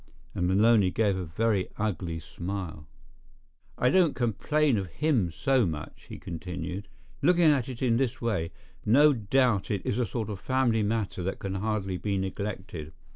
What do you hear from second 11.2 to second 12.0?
that can hardly